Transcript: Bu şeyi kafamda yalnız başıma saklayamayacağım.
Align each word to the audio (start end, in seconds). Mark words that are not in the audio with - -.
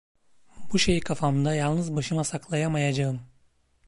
Bu 0.73 0.79
şeyi 0.79 0.99
kafamda 0.99 1.55
yalnız 1.55 1.95
başıma 1.95 2.23
saklayamayacağım. 2.23 3.21